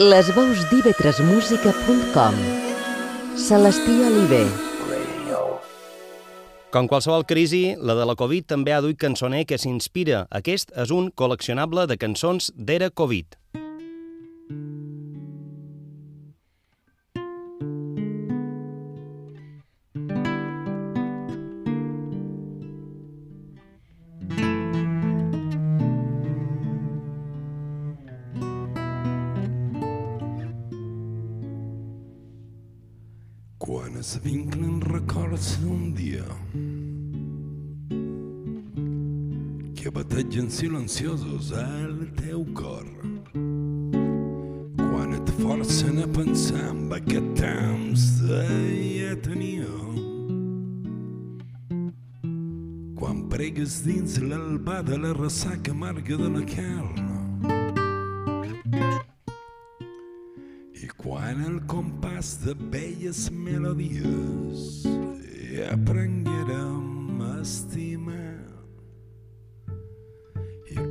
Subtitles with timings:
[0.00, 2.36] Les veus d'ivetresmusica.com
[3.36, 4.46] Celestí Oliver
[6.72, 10.22] Com qualsevol crisi, la de la Covid també ha duit cançoner que s'inspira.
[10.32, 13.39] Aquest és un col·leccionable de cançons d'era Covid.
[40.88, 42.86] Silenciosos al teu cor.
[44.76, 48.44] Quan et forcen a pensar en aquest temps que
[48.96, 49.98] ja teníem.
[52.96, 56.96] Quan pregues dins l'albada la ressaca amarga de la carn.
[60.80, 63.59] I quan el compàs de velles melodies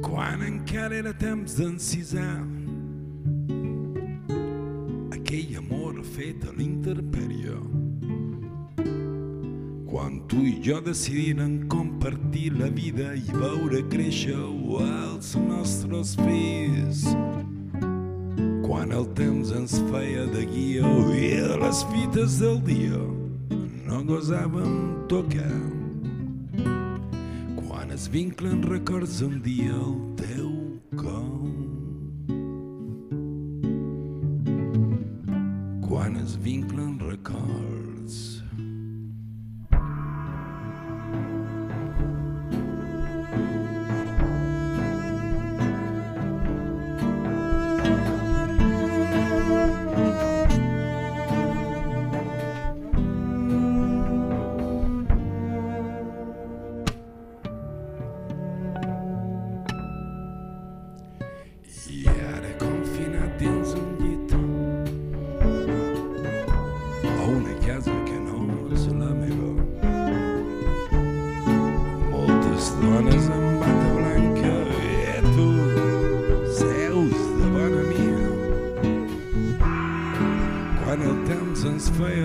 [0.10, 2.42] quan encara era temps d'encisar
[5.14, 7.54] aquell amor fet a l'interpèrie.
[9.90, 17.06] Quan tu i jo decidirem compartir la vida i veure créixer els nostres fills
[18.66, 23.02] quan el temps ens feia de guia i a les fites del dia
[23.86, 24.74] no gosàvem
[25.10, 25.79] tocar.
[28.10, 30.49] Es vinclen records un dia al teu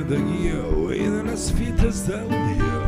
[0.09, 0.61] de guia
[0.95, 2.81] i de les fites del dia.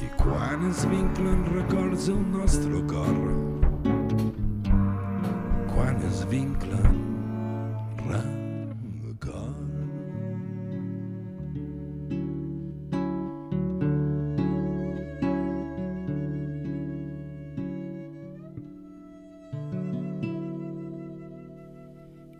[0.00, 3.45] I quan es vinclen records al nostre cor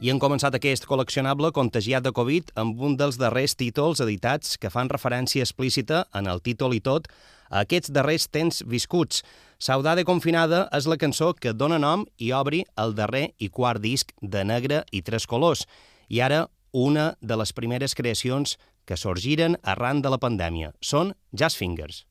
[0.06, 4.70] I han començat aquest col·leccionable contagiat de Covid amb un dels darrers títols editats que
[4.70, 7.08] fan referència explícita en el títol i tot
[7.50, 9.24] a aquests darrers temps viscuts.
[9.58, 14.14] Saudade confinada és la cançó que dona nom i obri el darrer i quart disc
[14.22, 15.66] de Negre i Tres Colors.
[16.06, 20.70] I ara una de les primeres creacions que sorgiren arran de la pandèmia.
[20.78, 22.04] Són Jazz Fingers.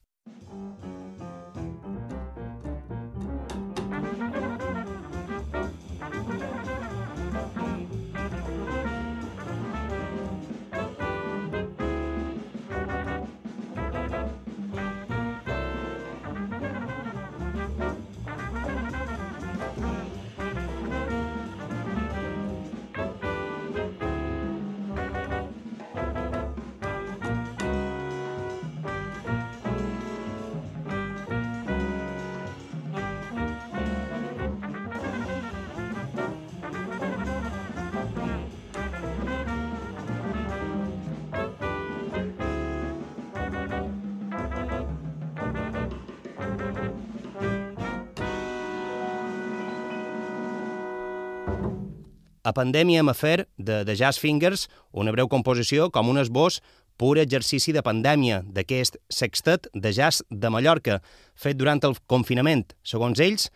[52.46, 56.60] A Pandèmia amb afer de, de Jazz Fingers, una breu composició com un esbós
[56.96, 61.00] pur exercici de pandèmia d'aquest sextet de jazz de Mallorca,
[61.34, 62.62] fet durant el confinament.
[62.86, 63.48] Segons ells,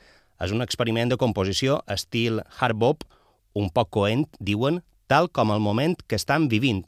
[0.43, 3.07] és un experiment de composició estil hard bop,
[3.55, 6.83] un poc coent, diuen, tal com el moment que estan vivint.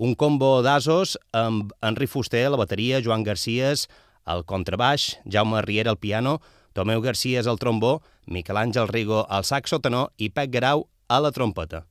[0.00, 3.90] Un combo d'asos amb Henri Fuster a la bateria, Joan Garcies
[4.24, 6.38] al contrabaix, Jaume Riera al piano,
[6.72, 11.32] Tomeu Garcies al trombó, Miquel Àngel Rigo al saxo tenor i Pep Garau a la
[11.32, 11.84] trompeta.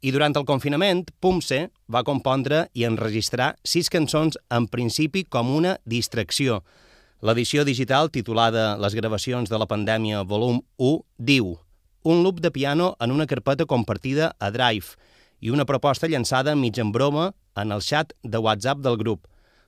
[0.00, 5.74] I durant el confinament, Pumse va compondre i enregistrar sis cançons en principi com una
[5.84, 6.62] distracció.
[7.20, 11.58] L'edició digital titulada Les gravacions de la pandèmia volum 1 diu
[12.02, 14.96] un loop de piano en una carpeta compartida a Drive
[15.40, 19.26] i una proposta llançada mig en broma en el xat de WhatsApp del grup.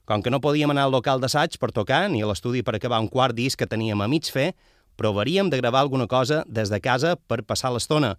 [0.08, 3.00] Com que no podíem anar al local d'assaig per tocar ni a l'estudi per acabar
[3.04, 4.54] un quart disc que teníem a mig fer,
[4.96, 8.16] provaríem de gravar alguna cosa des de casa per passar l'estona,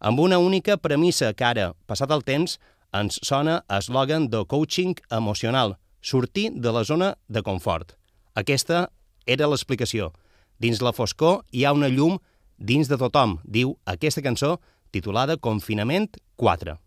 [0.00, 2.58] amb una única premissa que ara, passat el temps,
[2.94, 7.96] ens sona eslògan de coaching emocional, sortir de la zona de confort.
[8.34, 8.88] Aquesta
[9.26, 10.12] era l'explicació.
[10.58, 12.18] Dins la foscor hi ha una llum
[12.56, 14.56] dins de tothom, diu aquesta cançó
[14.92, 16.85] titulada Confinament 4.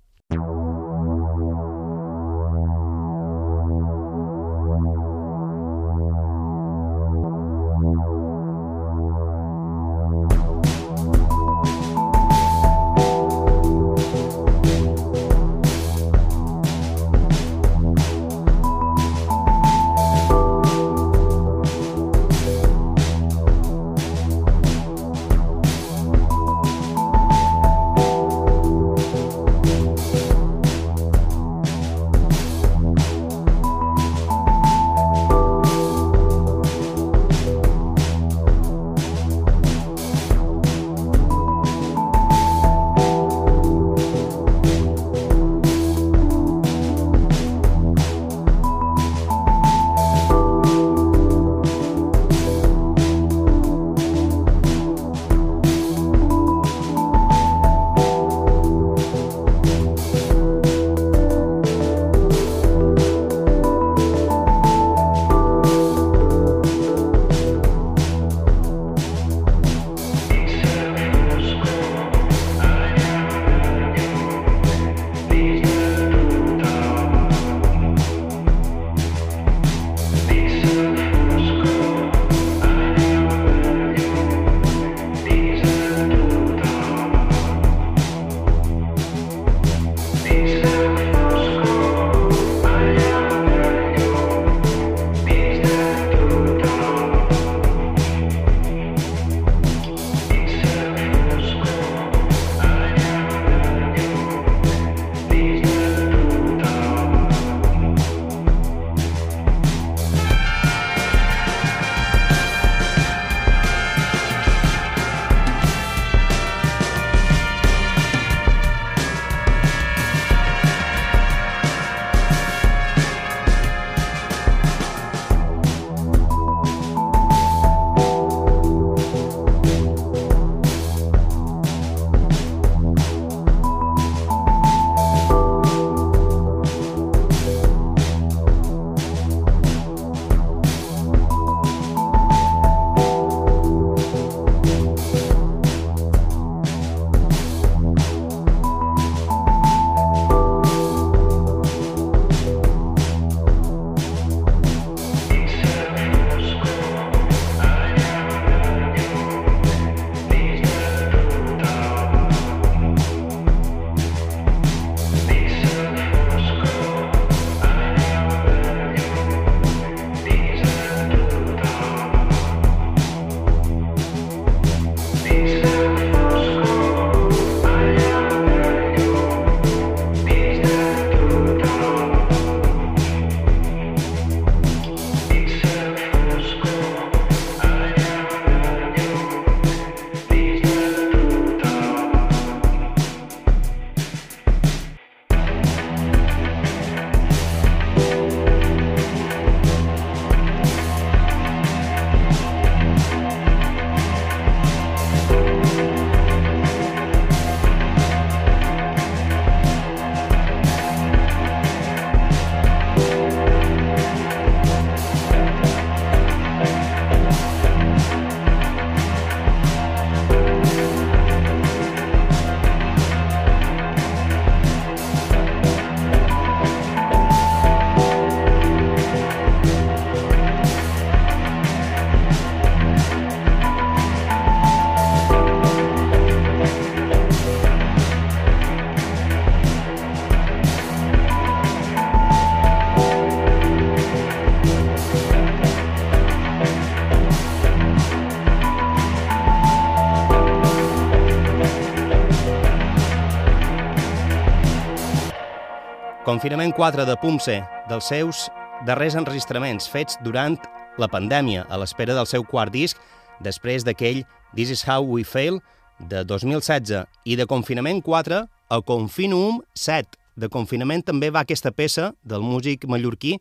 [256.29, 257.55] Confinament 4 de Pumse,
[257.89, 258.43] dels seus
[258.85, 260.59] darrers enregistraments fets durant
[261.01, 262.99] la pandèmia, a l'espera del seu quart disc,
[263.41, 264.19] després d'aquell
[264.53, 265.57] This is how we fail,
[265.97, 270.19] de 2016 i de Confinament 4 a Confinum 7.
[270.37, 273.39] De Confinament també va aquesta peça del músic mallorquí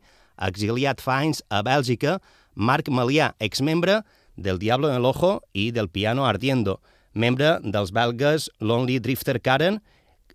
[0.49, 2.17] exiliat fa anys a Bèlgica,
[2.55, 4.01] Marc Malià, exmembre
[4.33, 6.79] del Diablo en el Ojo i del Piano Ardiendo,
[7.13, 9.77] membre dels belgues Lonely Drifter Karen,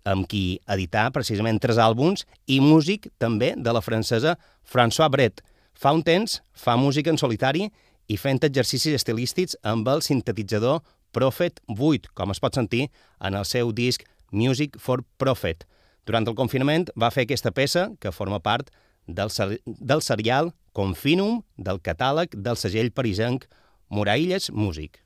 [0.05, 5.41] amb qui edità precisament tres àlbums, i músic també de la francesa François Bret.
[5.75, 7.69] Fa un temps fa música en solitari
[8.07, 10.81] i fent exercicis estilístics amb el sintetitzador
[11.15, 15.63] Prophet 8, com es pot sentir en el seu disc Music for Prophet.
[16.05, 18.69] Durant el confinament va fer aquesta peça, que forma part
[19.07, 19.31] del,
[19.65, 23.47] del serial Confinum del catàleg del segell parisenc
[23.89, 25.04] Morailles Music.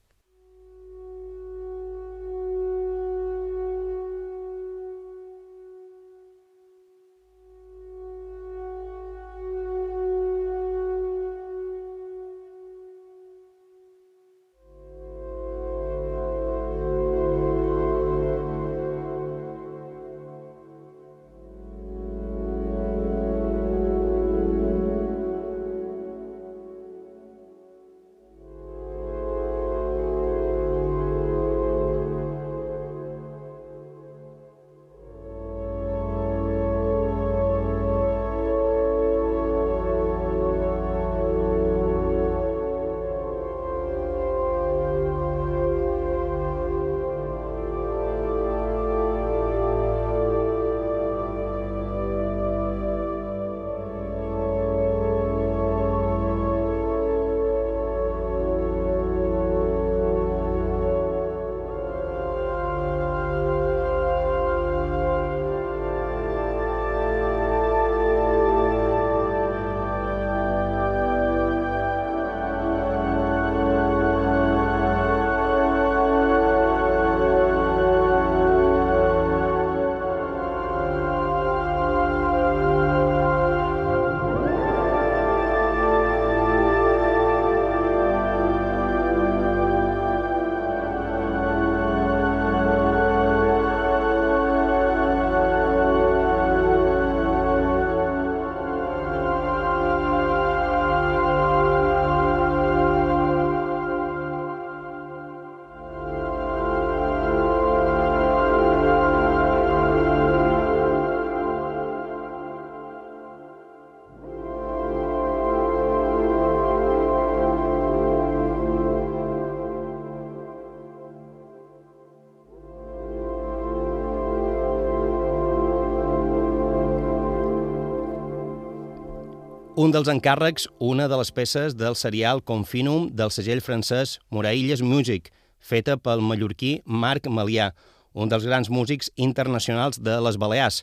[129.79, 135.29] Un dels encàrrecs, una de les peces del serial Confinum del segell francès Morailles Music,
[135.63, 137.69] feta pel mallorquí Marc Malià,
[138.11, 140.81] un dels grans músics internacionals de les Balears,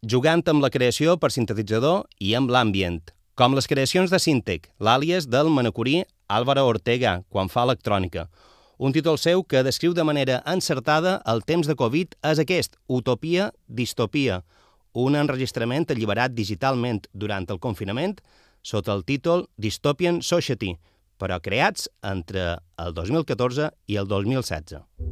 [0.00, 3.02] jugant amb la creació per sintetitzador i amb l'ambient,
[3.36, 5.98] com les creacions de Sintec, l'àlies del manacorí
[6.32, 8.30] Álvaro Ortega, quan fa electrònica.
[8.78, 13.52] Un títol seu que descriu de manera encertada el temps de Covid és aquest, Utopia,
[13.68, 14.40] Distopia,
[14.98, 18.18] un enregistrament alliberat digitalment durant el confinament
[18.62, 20.74] sota el títol Dystopian Society,
[21.18, 25.07] però creats entre el 2014 i el 2016.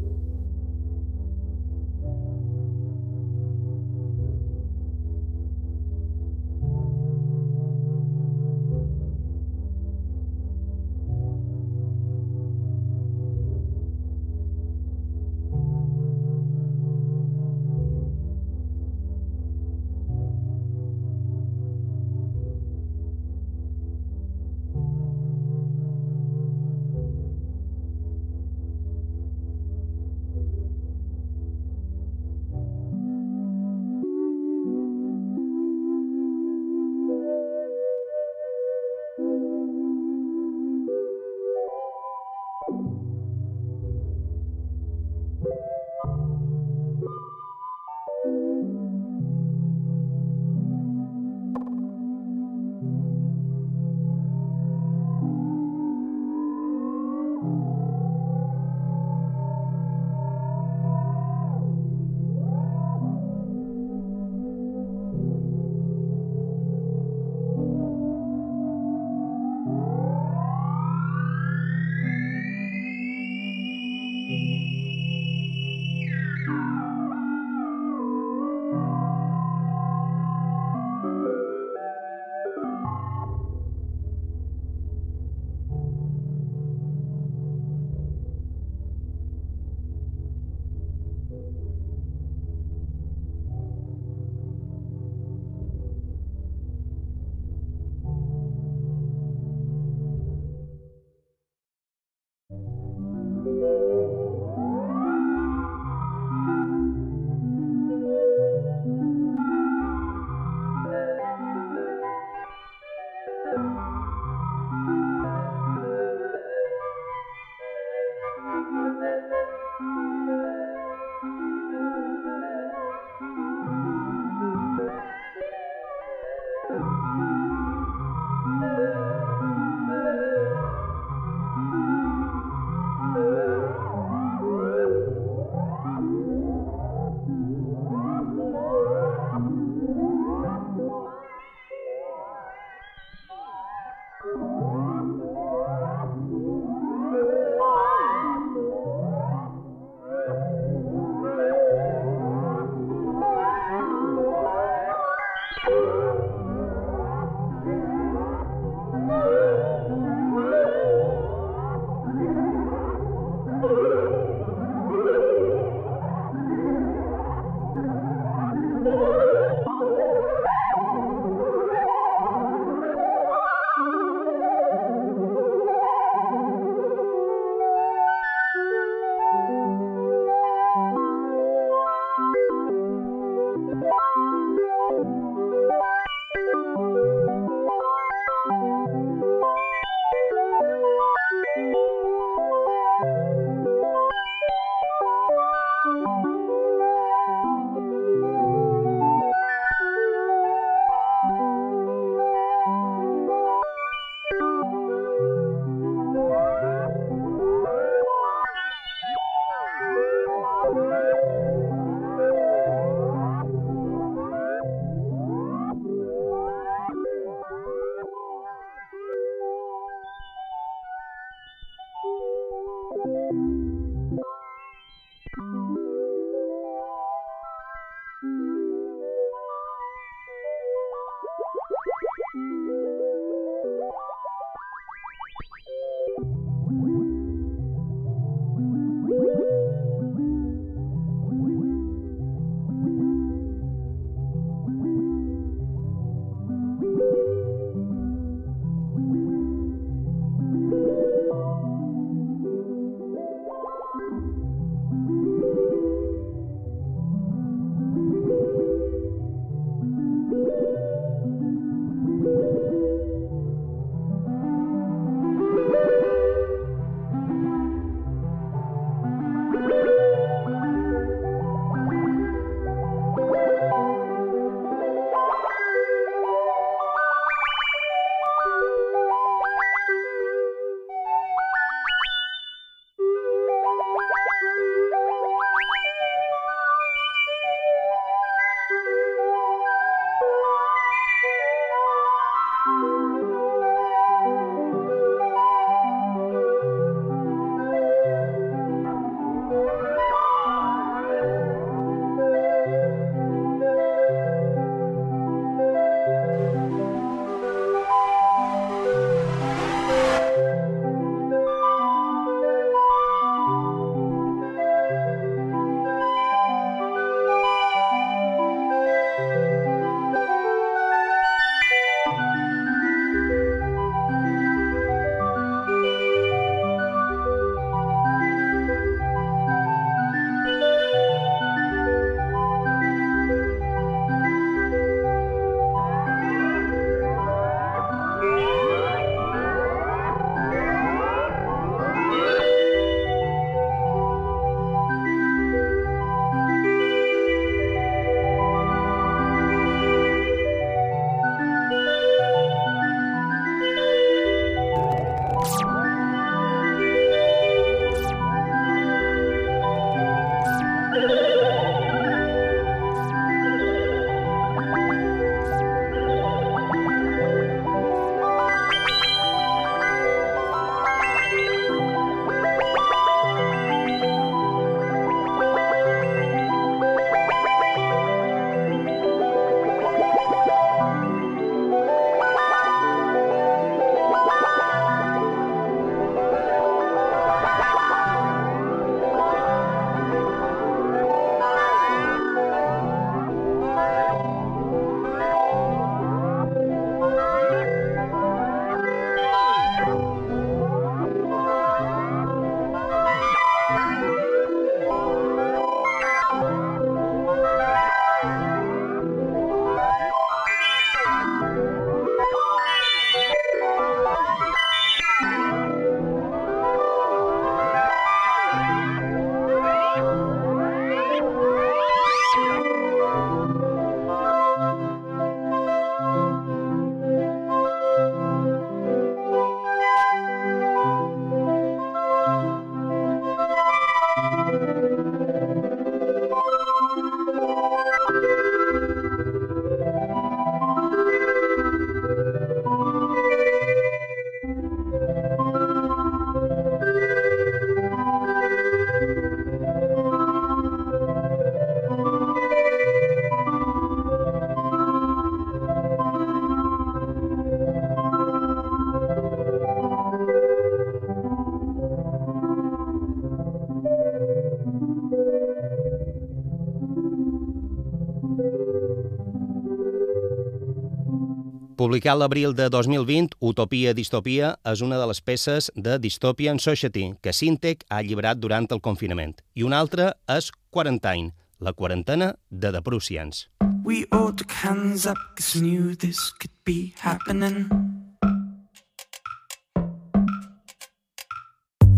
[471.87, 477.31] Publicat l'abril de 2020, Utopia Distopia és una de les peces de Dystopian Society que
[477.31, 479.37] Sintec ha alliberat durant el confinament.
[479.55, 481.31] I una altra és Quarantine,
[481.63, 483.45] la quarantena de The Prussians.
[483.85, 487.71] We all took hands up cause knew this could be happening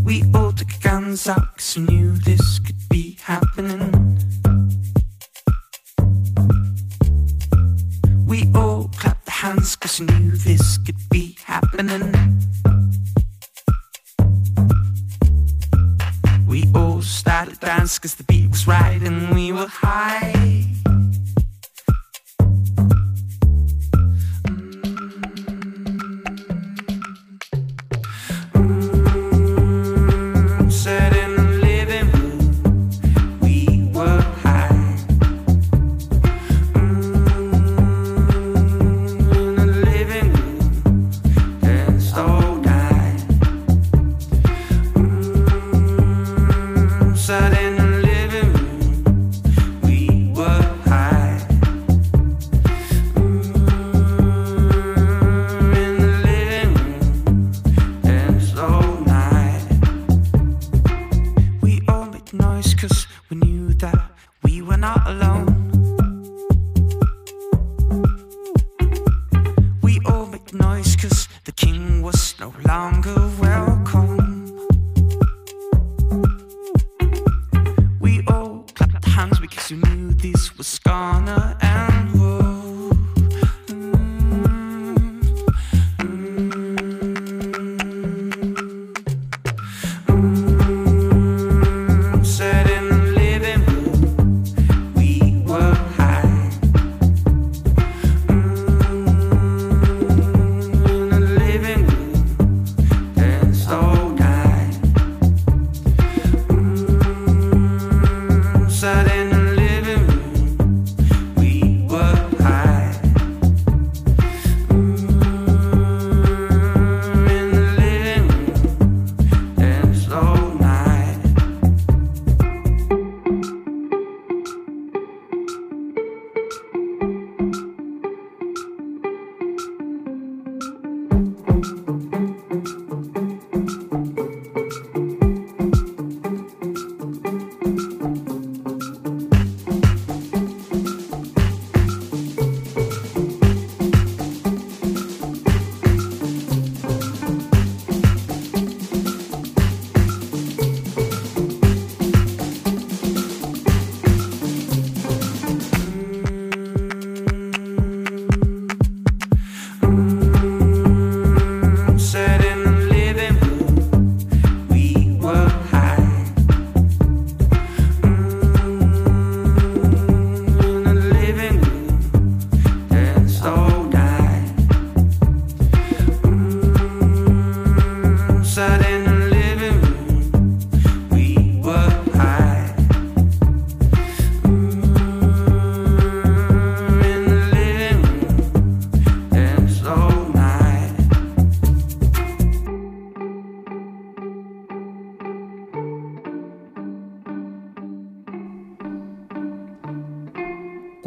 [0.04, 3.88] We all took hands up cause knew this could be happening
[9.48, 12.12] hands cause knew this could be happening.
[16.46, 20.67] We all started dance cause the beat was right and we were high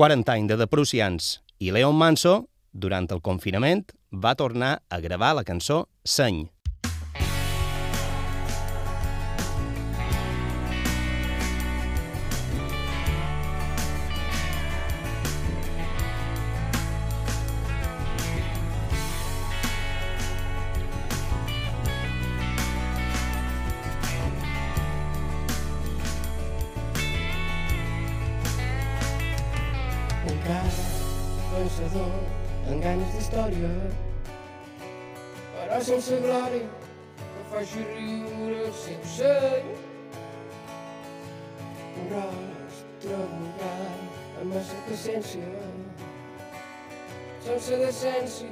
[0.02, 1.26] Quarantine de The Prussians
[1.62, 2.32] i Leon Manso,
[2.74, 6.40] durant el confinament, va tornar a gravar la cançó Seny,
[37.52, 39.64] faci riure sincer.
[42.00, 43.90] Un rostre vulgar
[44.42, 45.66] amb massa presència.
[47.44, 48.50] sense decència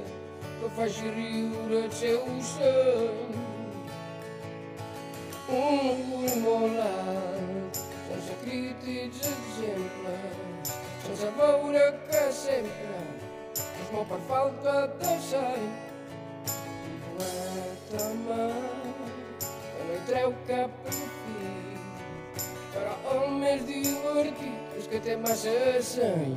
[0.60, 3.38] que faci riure el seu seny.
[5.58, 10.74] Un ull molt alt, sense crítics exemples,
[11.06, 13.00] sense veure que sempre
[13.54, 15.70] és molt per falta de sang.
[17.20, 18.89] Let the
[23.40, 25.52] més divertit és que té massa
[25.86, 26.32] seny.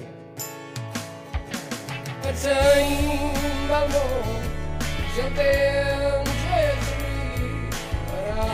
[2.30, 4.28] et seim al món,
[5.14, 7.80] si el temps és ric,
[8.12, 8.46] farà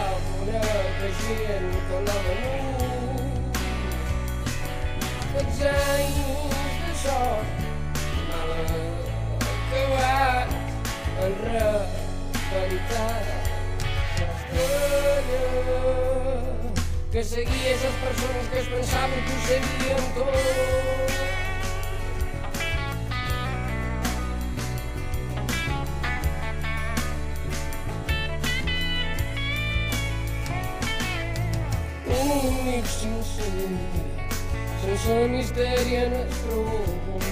[0.41, 0.63] una
[0.99, 3.59] que gent que l'ha venut.
[5.17, 7.49] Aquests anys de sort
[8.29, 8.49] mal
[9.49, 10.49] acabat
[11.27, 13.38] en realitat
[17.11, 20.25] que seguía esas personas que pensaban tu seguimiento.
[32.21, 33.69] Únic sincer,
[34.81, 37.23] sense misteri en el tronc,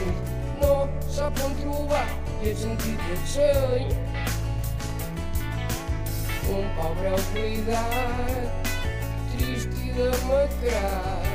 [0.59, 2.07] no sap on trobar
[2.41, 4.06] i el sentit del seny.
[6.57, 8.69] Un pobre oblidat,
[9.33, 11.27] trist i demacrat,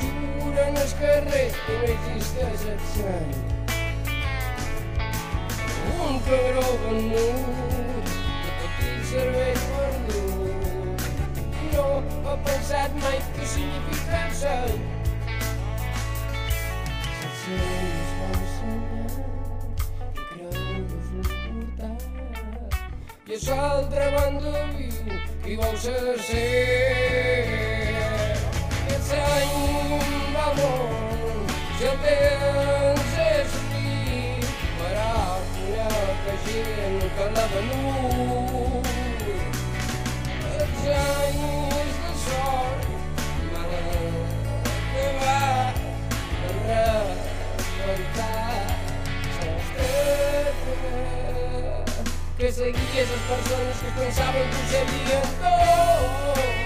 [0.00, 3.30] jura en el carrer que no existeix el seny.
[6.08, 8.12] Un cabró venut,
[8.50, 11.08] petit cervell perdut,
[11.76, 11.88] no
[12.26, 14.36] ha pensat mai què significa el
[23.44, 27.50] de l'altra banda viu qui vol ser ser.
[28.78, 29.56] Aquest any
[30.36, 35.90] va molt, ja tens és nit, paràfora
[36.22, 38.88] que gent que l'ha venut.
[40.54, 41.45] Aquest any
[52.56, 56.65] seguias as pessoas que pensavam que us havien.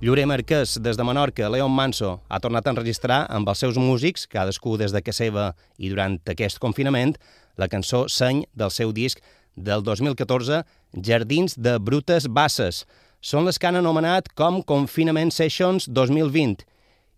[0.00, 4.22] Llorer Marquès, des de Menorca, Leon Manso, ha tornat a enregistrar amb els seus músics,
[4.32, 5.42] cadascú des de casa seva
[5.76, 7.18] i durant aquest confinament,
[7.60, 9.20] la cançó Seny del seu disc
[9.56, 10.62] del 2014,
[11.04, 12.86] Jardins de Brutes Basses.
[13.20, 16.64] Són les que han anomenat com Confinament Sessions 2020.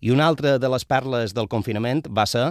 [0.03, 2.49] I una altra de les perles del confinament va ser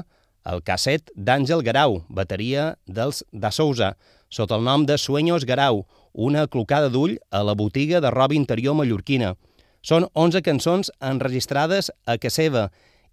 [0.48, 3.98] el casset d'Àngel Garau, bateria dels Da Sousa,
[4.32, 8.80] sota el nom de Sueños Garau, una clocada d'ull a la botiga de roba interior
[8.80, 9.36] mallorquina.
[9.82, 12.68] Són 11 cançons enregistrades a Caseva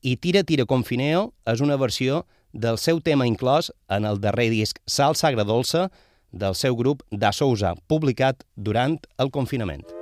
[0.06, 4.78] i Tira Tira Confineo és una versió del seu tema inclòs en el darrer disc
[4.86, 5.90] Salsa Agradolça
[6.32, 9.99] del seu grup Da Sousa, publicat durant el confinament.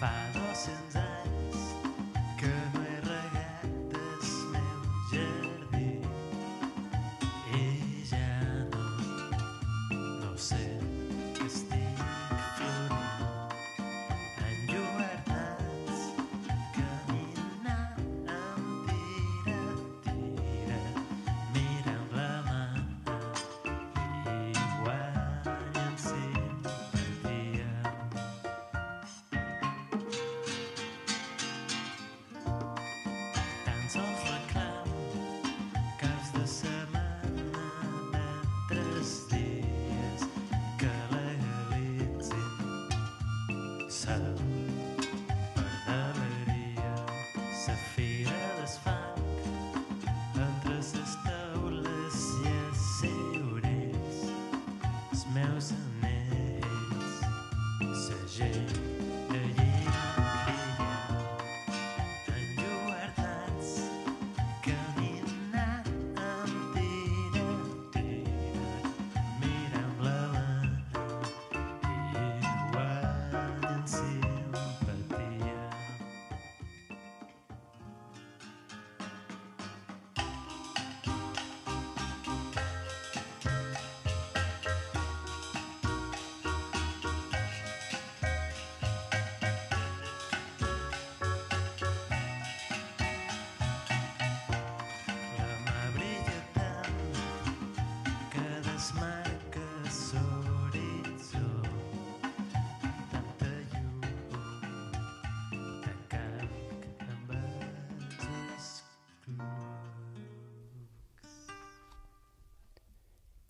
[0.00, 1.03] find us sins.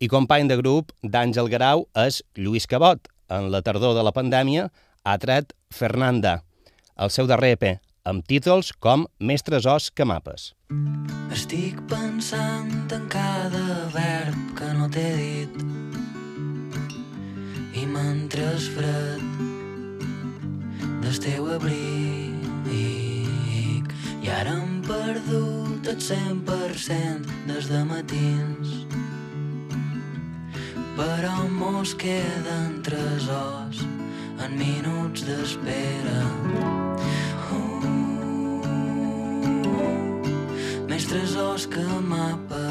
[0.05, 3.01] I company de grup d'Àngel Garau és Lluís Cabot.
[3.33, 4.67] En la tardor de la pandèmia
[5.01, 6.43] ha tret Fernanda,
[7.01, 7.64] el seu darrer EP,
[8.05, 10.53] amb títols com Mestres Os que Mapes.
[11.33, 15.57] Estic pensant en cada verb que no t'he dit
[17.81, 19.25] i mentre és fred
[21.01, 22.35] del teu abric
[22.77, 28.84] i ara hem perdut el 100% des de matins
[30.97, 33.83] però mos queden tres os
[34.45, 36.21] en minuts d'espera.
[40.89, 42.63] Mestres os que mapes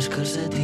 [0.00, 0.56] dels calcetins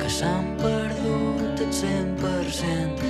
[0.00, 3.03] que s'han perdut el 100%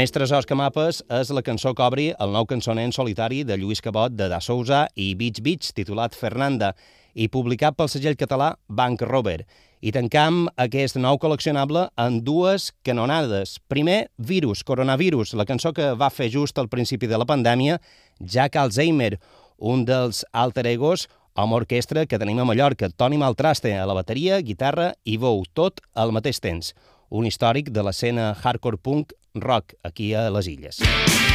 [0.00, 3.58] Mestres Os que Mapes és la cançó que obri el nou cançoner en solitari de
[3.60, 6.70] Lluís Cabot de Da Sousa i Beach Beach, titulat Fernanda,
[7.12, 9.42] i publicat pel segell català Bank Rover.
[9.84, 13.58] I tancam aquest nou col·leccionable en dues canonades.
[13.68, 17.76] Primer, Virus, Coronavirus, la cançó que va fer just al principi de la pandèmia
[18.20, 19.18] Jack Alzheimer,
[19.58, 24.40] un dels alter egos amb orquestra que tenim a Mallorca, Toni Maltraste a la bateria,
[24.40, 26.72] guitarra i veu, tot al mateix temps.
[27.10, 31.29] Un històric de l'escena hardcore punk rock aquí a les Illes.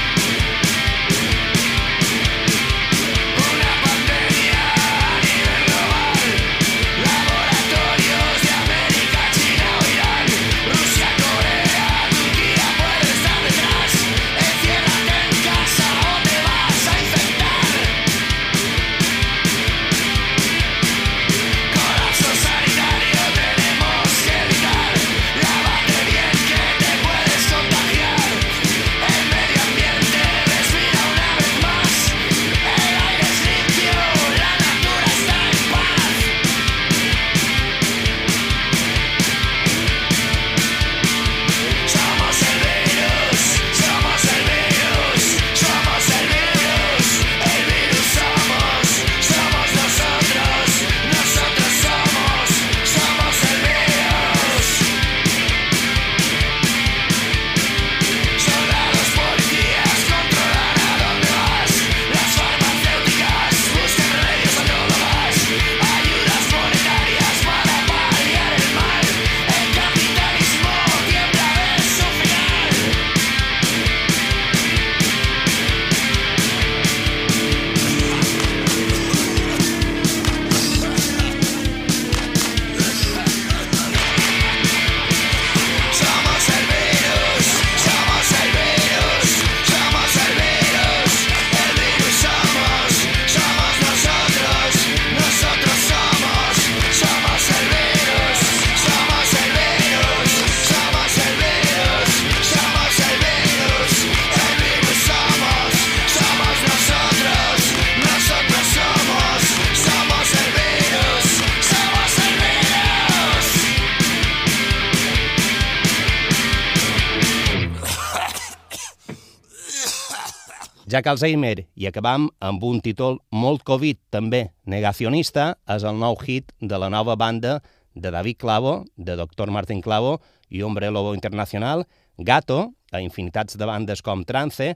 [120.96, 126.54] Jack Alzheimer i acabam amb un títol molt Covid, també negacionista, és el nou hit
[126.64, 127.58] de la nova banda
[128.00, 129.52] de David Clavo, de Dr.
[129.52, 131.84] Martin Clavo i Hombre Lobo Internacional,
[132.16, 134.70] Gato, a infinitats de bandes com Trance,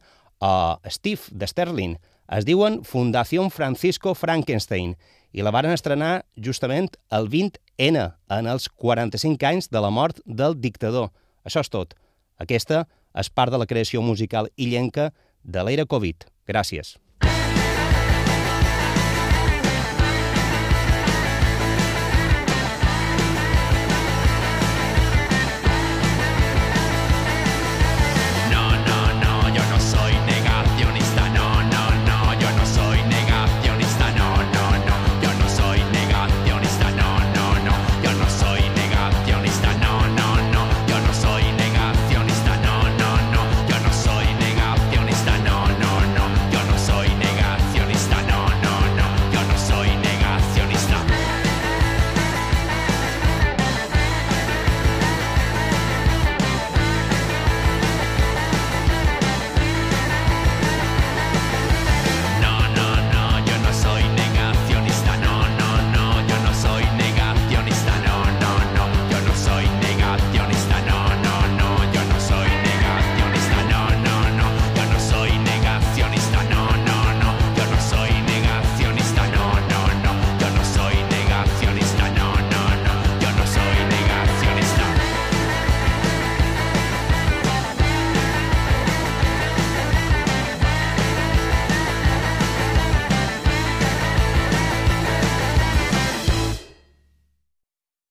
[0.44, 0.52] o
[0.92, 1.96] Steve de Sterling.
[2.28, 4.98] Es diuen Fundació Francisco Frankenstein
[5.32, 10.60] i la varen estrenar justament el 20N, en els 45 anys de la mort del
[10.60, 11.14] dictador.
[11.48, 11.96] Això és tot.
[12.44, 15.14] Aquesta és part de la creació musical illenca
[15.44, 16.26] de l'era Covid.
[16.48, 16.98] Gràcies.